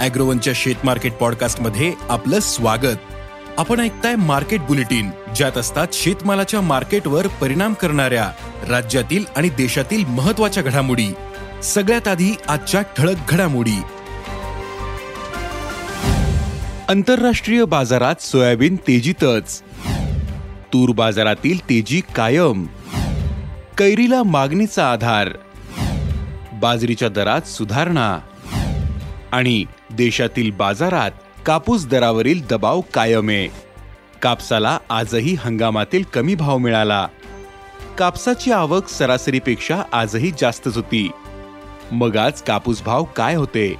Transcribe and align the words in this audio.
अॅग्रोवनच्या 0.00 0.52
शेत 0.56 0.74
मार्केट 0.84 1.12
पॉडकास्टमध्ये 1.12 1.92
आपलं 2.08 2.40
स्वागत. 2.40 2.96
आपण 3.58 3.80
ऐकताय 3.80 4.16
मार्केट 4.16 4.60
बुलेटिन 4.60 5.10
ज्यात 5.36 5.58
असतात 5.58 5.86
शेतमालाच्या 5.92 6.60
मार्केटवर 6.60 7.26
परिणाम 7.26 7.74
करणाऱ्या 7.74 8.32
राज्यातील 8.68 9.24
आणि 9.36 9.48
देशातील 9.48 10.04
महत्त्वाच्या 10.04 10.62
घडामोडी. 10.62 11.08
सगळ्यात 11.62 12.08
आधी 12.08 12.36
आजच्या 12.48 12.82
ठळक 12.82 13.16
घडामोडी. 13.28 13.80
आंतरराष्ट्रीय 16.88 17.64
बाजारात 17.64 18.22
सोयाबीन 18.22 18.76
तेजीतच. 18.76 19.62
तूर 20.72 20.92
बाजारातील 20.92 21.60
तेजी 21.60 22.02
कायम. 22.14 22.66
कैरीला 23.78 24.22
मागणीचा 24.22 24.92
आधार. 24.92 25.28
बाजरीच्या 26.52 27.08
दरात 27.08 27.40
सुधारणा. 27.40 28.18
आणि 29.32 29.64
देशातील 29.90 30.50
बाजारात 30.50 31.10
कापूस 31.46 31.86
दरावरील 31.86 32.46
दबाव 32.50 32.80
कायम 32.94 33.28
आहे. 33.28 33.48
कापसाला 34.22 34.78
आजही 34.90 35.34
हंगामातील 35.34 36.02
कमी 36.02 36.34
भाव 36.34 36.58
मिळाला. 36.58 37.08
कापसाची 37.98 38.52
आवक 38.52 38.88
सरासरीपेक्षा 38.88 39.82
आजही 39.92 40.32
जास्तच 40.40 40.76
होती. 40.76 41.10
मग 41.92 42.16
आज 42.16 42.42
कापूस 42.42 42.82
भाव 42.82 43.04
काय 43.04 43.34
होते? 43.34 43.76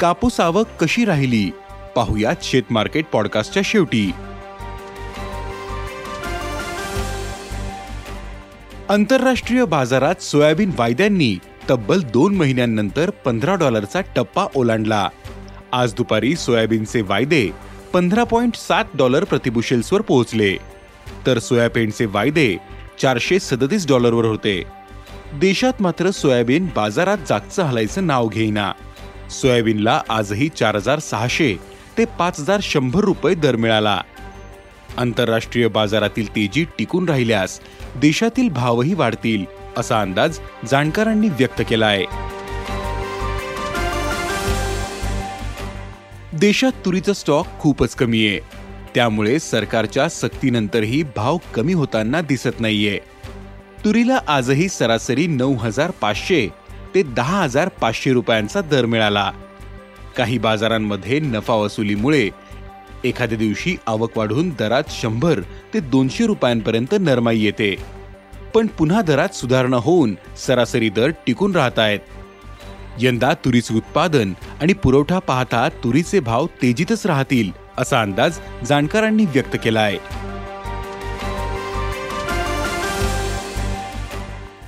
कापूस 0.00 0.40
आवक 0.40 0.66
कशी 0.80 1.04
राहिली? 1.04 1.50
पाहुयात 1.96 2.36
शेत 2.42 2.62
मार्केट 2.70 3.06
पॉडकास्टच्या 3.12 3.62
शेवटी. 3.64 4.12
आंतरराष्ट्रीय 8.88 9.64
बाजारात 9.64 10.22
सोयाबीन 10.22 10.70
वायद्यांनी 10.78 11.38
तब्बल 11.70 12.02
दोन 12.02 12.34
महिन्यांनंतर 12.34 13.10
पंधरा 13.10 13.54
डॉलरचा 13.54 14.00
टप्पा 14.00 14.46
ओलांडला. 14.54 15.08
आज 15.72 15.94
दुपारी 15.94 16.36
सोयाबीनचे 16.36 17.00
वायदे 17.00 17.50
पंधरा 17.92 18.24
पॉइंट 18.24 18.56
सात 18.56 18.84
डॉलर 18.94 19.24
प्रतिबुशेल्सवर 19.24 20.00
पोहोचले. 20.00 20.56
तर 21.26 21.38
सोयाबीनचे 21.38 22.06
वायदे 22.06 22.56
चारशे 23.02 23.38
सदतीस 23.38 23.88
डॉलरवर 23.88 24.24
होते. 24.24 24.62
देशात 25.34 25.82
मात्र 25.82 26.10
सोयाबीन 26.10 26.68
बाजारात 26.76 27.18
जागचं 27.28 27.62
हलायचं 27.62 28.06
नाव 28.06 28.28
घेईना. 28.28 28.72
सोयाबीनला 29.30 30.02
आजही 30.08 30.48
चार 30.48 30.76
हजार 30.76 30.98
सहाशे 30.98 31.56
ते 31.98 32.04
पाच 32.04 32.40
हजार 32.40 32.60
शंभर 32.62 33.00
रुपये 33.00 33.34
दर 33.34 33.56
मिळाला. 33.56 34.00
आंतरराष्ट्रीय 34.98 35.68
बाजारातील 35.68 36.28
तेजी 36.28 36.64
टिकून 36.78 37.08
राहिल्यास 37.08 37.60
देशातील 37.96 38.48
भावही 38.48 38.94
वाढतील. 38.94 39.55
असा 39.76 40.00
अंदाज 40.00 40.38
जाणकारांनी 40.70 41.28
व्यक्त 41.28 41.62
केला 41.68 41.86
आहे. 41.86 42.04
देशात 46.32 46.72
तुरीचा 46.84 47.12
स्टॉक 47.12 47.46
खूपच 47.60 47.94
कमी 47.94 48.28
आहे. 48.28 48.40
त्यामुळे 48.94 49.38
सरकारच्या 49.38 50.08
सक्तीनंतरही 50.08 51.02
भाव 51.02 51.38
कमी 51.54 51.72
होताना 51.72 52.20
दिसत 52.20 52.60
नाहीये. 52.60 52.98
तुरीला 53.84 54.20
आजही 54.28 54.68
सरासरी 54.68 55.26
नऊ 55.26 55.54
हजार 55.54 55.90
पाचशे 55.90 56.48
ते 56.94 57.02
दहा 57.02 57.42
हजार 57.42 57.68
पाचशे 57.68 58.12
रुपयांचा 58.12 58.60
दर 58.60 58.86
मिळाला. 58.86 59.32
काही 60.16 60.38
बाजारांमध्ये 60.38 61.20
नफा 61.20 61.54
वसुलीमुळे 61.54 62.30
एखाद्या 63.04 63.38
दिवशी 63.38 63.76
आवक 63.86 64.18
वाढून 64.18 64.50
दरात 64.58 64.82
शंभर 64.90 65.40
ते 65.74 65.80
दोनशे 65.80 66.26
रुपयांपर्यंत 66.26 66.94
नरमाई 67.00 67.38
येते. 67.38 67.95
पण 68.56 68.66
पुन्हा 68.66 69.00
दरात 69.02 69.34
सुधारणा 69.34 69.76
होऊन 69.76 70.14
सरासरी 70.46 70.88
दर 70.88 71.10
टिकून 71.26 71.56
राहत 71.56 71.78
आहेत 71.78 72.00
यंदा 72.98 73.32
तुरीचे 73.34 73.74
उत्पादन 73.74 74.32
आणि 74.60 74.72
पुरवठा 74.72 75.18
पाहता 75.18 75.68
तुरीचे 75.84 76.20
भाव 76.20 76.46
तेजीतच 76.62 77.06
राहतील 77.06 77.50
असा 77.78 78.00
अंदाज 78.00 78.38
जाणकारांनी 78.68 79.24
व्यक्त 79.24 79.56
केला 79.64 79.80
आहे 79.80 79.98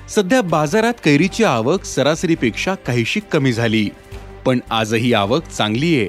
सध्या 0.08 0.42
बाजारात 0.42 1.00
कैरीची 1.04 1.44
आवक 1.44 1.84
सरासरीपेक्षा 1.84 2.74
काहीशी 2.74 3.20
कमी 3.32 3.52
झाली 3.52 3.88
पण 4.46 4.60
आजही 4.70 5.12
आवक 5.12 5.48
चांगली 5.48 5.96
आहे 5.96 6.08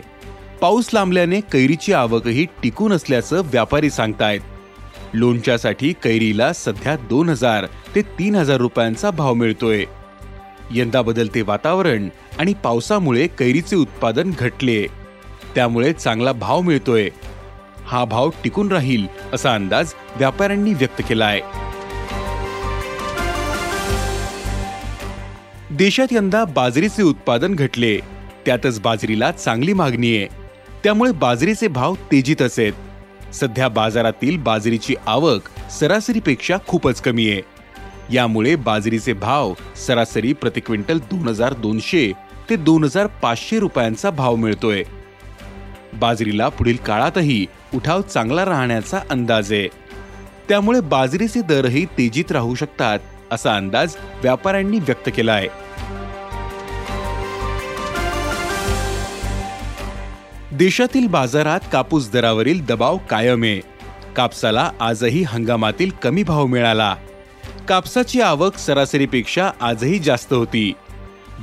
पाऊस 0.61 0.89
लांबल्याने 0.93 1.39
कैरीची 1.41 1.93
आवकही 1.93 2.45
टिकून 2.63 2.93
असल्याचं 2.93 3.41
व्यापारी 3.45 3.89
सांगतायत. 3.89 4.39
लोणच्यासाठी 5.13 5.93
कैरीला 6.03 6.53
सध्या 6.53 6.95
दोन 6.95 7.29
हजार 7.29 7.65
ते 7.95 8.01
तीन 8.01 8.35
हजार 8.35 8.57
रुपयांचा 8.57 9.11
भाव 9.11 9.33
मिळतोय. 9.33 9.85
यंदा 10.71 11.01
बदलते 11.01 11.41
वातावरण 11.41 12.09
आणि 12.39 12.53
पावसामुळे 12.63 13.27
कैरीचे 13.27 13.75
उत्पादन 13.75 14.31
घटले. 14.39 14.85
त्यामुळे 15.55 15.93
चांगला 15.93 16.31
भाव 16.31 16.61
मिळतोय. 16.61 17.09
हा 17.85 18.05
भाव 18.05 18.29
टिकून 18.43 18.71
राहील 18.71 19.07
असा 19.33 19.53
अंदाज 19.53 19.93
व्यापाऱ्यांनी 20.15 20.73
व्यक्त 20.73 21.01
केलाय. 21.09 21.39
देशात 25.71 26.07
यंदा 26.11 26.45
बाजरीचे 26.45 27.03
उत्पादन 27.03 27.55
घटले. 27.55 27.97
त्यातच 28.45 28.79
बाजरीला 28.79 29.31
चांगली 29.31 29.73
मागणी 29.73 30.17
आहे. 30.17 30.27
त्यामुळे 30.83 31.11
बाजरीचे 31.11 31.67
भाव 31.67 31.93
तेजीतच 31.93 32.59
आहेत 32.59 32.73
सध्या 33.33 33.67
बाजारातील 33.69 34.37
बाजरीची 34.37 34.95
आवक 35.05 35.69
सरासरीपेक्षा 35.71 36.57
खूपच 36.67 37.01
कमी 37.01 37.29
आहे. 37.29 37.41
यामुळे 38.11 38.55
बाजरीचे 38.55 39.13
भाव 39.13 39.53
सरासरी 39.87 40.33
प्रति 40.33 40.59
क्विंटल 40.59 40.99
दोन 40.99 41.27
हजार 41.27 41.53
दोनशे 41.53 42.11
ते 42.49 42.55
दोन 42.55 42.83
हजार 42.83 43.07
पाचशे 43.07 43.59
रुपयांचा 43.59 44.09
भाव 44.09 44.35
मिळतोय. 44.35 44.83
बाजरीला 45.93 46.49
पुढील 46.49 46.77
काळातही 46.77 47.45
उठाव 47.75 48.01
चांगला 48.01 48.45
राहण्याचा 48.45 48.99
अंदाज 49.09 49.53
आहे. 49.53 49.67
त्यामुळे 50.49 50.81
बाजरीचे 50.81 51.41
दरही 51.41 51.85
तेजीत 51.85 52.31
राहू 52.31 52.55
शकतात 52.55 52.99
असा 53.31 53.55
अंदाज 53.55 53.95
व्यापाऱ्यांनी 54.21 54.79
व्यक्त 54.79 55.09
केला 55.15 55.33
आहे 55.33 55.47
देशातील 60.59 61.07
बाजारात 61.07 61.59
कापूस 61.71 62.11
दरावरील 62.11 62.65
दबाव 62.65 62.97
कायम 63.09 63.43
आहे 63.43 63.59
कापसाला 64.15 64.71
आजही 64.79 65.23
हंगामातील 65.23 65.89
कमी 65.89 66.23
भाव 66.23 66.45
मिळाला. 66.45 66.95
कापसाची 67.67 68.21
आवक 68.21 68.57
सरासरीपेक्षा 68.57 69.51
आजही 69.61 69.99
जास्त 69.99 70.33
होती. 70.33 70.73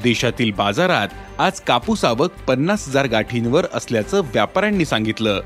देशातील 0.03 0.51
बाजारात 0.51 1.09
आज 1.39 1.61
कापूस 1.61 2.05
आवक 2.05 2.31
पन्नास 2.49 2.89
हजार 2.89 3.07
गाठींवर 3.07 3.67
असल्याचं 3.75 4.21
व्यापाऱ्यांनी 4.21 4.85
सांगितलं. 4.85 5.41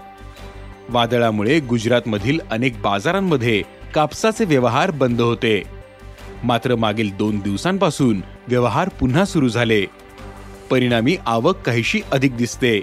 वादळामुळे 0.88 1.60
गुजरातमधील 1.60 2.40
अनेक 2.50 2.82
बाजारांमध्ये 2.82 3.62
कापसाचे 3.94 4.44
व्यवहार 4.44 4.90
बंद 4.90 5.20
होते. 5.20 5.62
मात्र 6.44 6.76
मागील 6.76 7.16
दोन 7.16 7.38
दिवसांपासून 7.38 8.20
व्यवहार 8.48 8.88
पुन्हा 8.88 9.24
सुरू 9.24 9.48
झाले. 9.48 9.84
परिणामी 10.70 11.16
आवक 11.26 11.56
काहीशी 11.56 12.00
अधिक 12.12 12.36
दिसते. 12.36 12.80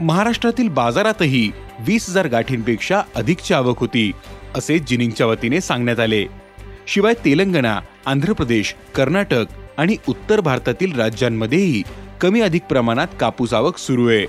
महाराष्ट्रातील 0.00 0.68
बाजारातही 0.68 1.50
वीस 1.80 2.10
हजार 2.10 2.26
गाठींपेक्षा 2.26 3.02
अधिकची 3.16 3.54
आवक 3.54 3.78
होती 3.78 4.12
असे 4.54 4.78
जिनिंगच्या 4.78 5.26
वतीने 5.26 5.60
सांगण्यात 5.60 6.00
आले. 6.00 6.26
शिवाय 6.86 7.14
तेलंगणा 7.14 7.80
आंध्र 8.06 8.32
प्रदेश 8.32 8.74
कर्नाटक 8.94 9.44
आणि 9.76 9.96
उत्तर 10.08 10.40
भारतातील 10.40 11.00
राज्यांमध्येही 11.00 11.82
कमी 12.20 12.40
अधिक 12.40 12.62
प्रमाणात 12.62 13.06
कापूस 13.20 13.54
आवक 13.54 13.78
सुरू 13.78 14.08
आहे. 14.08 14.26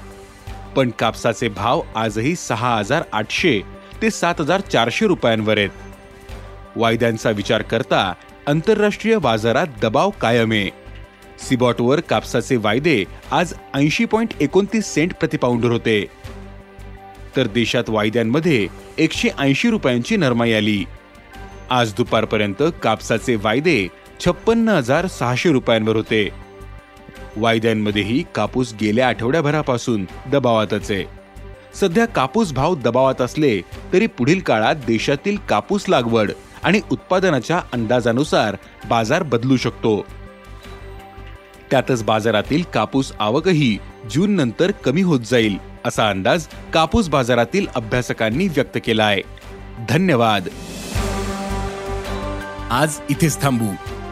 पण 0.75 0.89
कापसाचे 0.89 1.47
भाव 1.47 1.81
आजही 1.95 2.35
सहा 2.35 2.77
हजार 2.77 3.03
आठशे 3.11 3.61
ते 4.01 4.11
सात 4.11 4.35
हजार 4.39 4.61
चारशे 4.61 5.07
रुपयांवर 5.07 5.57
आहेत. 5.57 5.69
वायद्यांचा 6.75 7.29
विचार 7.29 7.61
करता 7.61 8.13
आंतरराष्ट्रीय 8.47 9.17
बाजारात 9.17 9.67
दबाव 9.81 10.09
कायम 10.09 10.51
आहे. 10.51 10.82
सिबॉटवर 11.43 11.99
कापसाचे 11.99 12.55
वायदे 12.55 13.03
आज 13.31 13.53
ऐंशी 13.73 14.05
पॉईंट 14.05 14.33
एकोणतीस 14.41 14.93
सेंट 14.93 15.13
प्रतिपाऊंडर 15.13 15.71
होते. 15.71 16.05
तर 17.35 17.47
देशात 17.47 17.83
वायद्यांमध्ये 17.87 18.67
एकशे 18.97 19.29
ऐंशी 19.39 19.69
रुपयांची 19.69 20.17
नरमाई 20.17 20.53
आली. 20.53 20.83
आज 21.69 21.93
दुपारपर्यंत 21.93 22.63
कापसाचे 22.83 23.35
वायदे 23.35 23.87
छप्पन्न 24.25 24.69
हजार 24.69 25.07
सहाशे 25.07 25.51
रुपयांवर 25.51 25.95
होते. 25.95 26.29
वायद्यांमध्येही 27.37 28.23
कापूस 28.35 28.73
गेल्या 28.81 29.07
आठवड्याभरापासून 29.07 30.05
दबावातच 30.31 30.91
आहे. 30.91 31.05
सध्या 31.73 32.05
कापूस 32.05 32.53
भाव 32.53 32.75
दबावात 32.75 33.21
असले 33.21 33.61
तरी 33.93 34.07
पुढील 34.07 34.39
काळात 34.39 34.75
देशातील 34.75 35.37
कापूस 35.49 35.85
लागवड 35.89 36.31
आणि 36.63 36.81
उत्पादनाच्या 36.91 37.61
अंदाजानुसार 37.73 38.55
बाजार 38.89 39.23
बदलू 39.23 39.57
शकतो. 39.57 40.05
त्यातच 41.71 42.03
बाजारातील 42.03 42.63
कापूस 42.73 43.11
आवकही 43.19 43.77
जून 44.11 44.31
नंतर 44.31 44.71
कमी 44.71 45.01
होत 45.01 45.19
जाईल 45.19 45.57
असा 45.85 46.09
अंदाज 46.09 46.47
कापूस 46.73 47.09
बाजारातील 47.09 47.67
अभ्यासकांनी 47.75 48.47
व्यक्त 48.47 48.77
केला 48.85 49.05
आहे 49.05 49.21
धन्यवाद. 49.89 50.47
आज 52.71 52.99
इथेच 53.09 53.41
थांबू. 53.41 53.65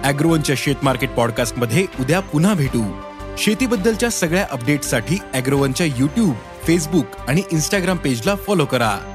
अॅग्रोवनच्या 0.04 0.56
शेत 0.58 0.76
मार्केट 0.84 1.10
पॉडकास्टमध्ये 1.10 1.86
उद्या 2.00 2.20
पुन्हा 2.20 2.54
भेटू. 2.54 2.84
शेतीबद्दलच्या 3.38 4.10
सगळ्या 4.10 4.46
अपडेटसाठी 4.52 5.18
अॅग्रोवनच्या 5.34 5.88
युट्यूब 5.88 6.34
फेसबुक 6.68 7.06
आणि 7.28 7.42
इन्स्टाग्राम 7.52 7.98
पेजला 7.98 8.36
फॉलो 8.36 8.66
करा. 8.66 9.11